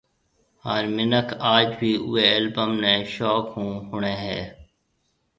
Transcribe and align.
ھان 0.63 0.83
منک 0.95 1.27
آج 1.53 1.67
بِي 1.77 1.91
اوئي 2.05 2.25
البم 2.37 2.71
ني 2.83 2.93
شوق 3.13 3.43
ھونۿڻي 3.53 4.13
ھيَََ 4.23 4.39